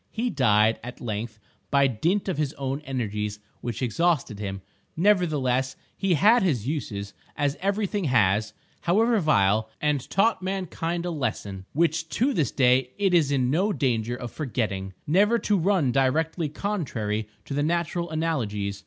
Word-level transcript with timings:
He 0.09 0.31
died, 0.31 0.79
at 0.83 0.99
length, 0.99 1.37
by 1.69 1.85
dint 1.85 2.27
of 2.27 2.39
his 2.39 2.53
own 2.53 2.81
energies, 2.85 3.37
which 3.59 3.83
exhausted 3.83 4.39
him. 4.39 4.63
Nevertheless, 4.97 5.75
he 5.95 6.15
had 6.15 6.41
his 6.41 6.67
uses, 6.67 7.13
as 7.37 7.55
every 7.61 7.85
thing 7.85 8.05
has, 8.05 8.51
however 8.81 9.19
vile, 9.19 9.69
and 9.79 10.09
taught 10.09 10.41
mankind 10.41 11.05
a 11.05 11.11
lesson 11.11 11.65
which 11.73 12.09
to 12.17 12.33
this 12.33 12.49
day 12.49 12.89
it 12.97 13.13
is 13.13 13.31
in 13.31 13.51
no 13.51 13.71
danger 13.71 14.15
of 14.15 14.31
forgetting—never 14.31 15.37
to 15.37 15.55
run 15.55 15.91
directly 15.91 16.49
contrary 16.49 17.29
to 17.45 17.53
the 17.53 17.61
natural 17.61 18.09
analogies. 18.09 18.79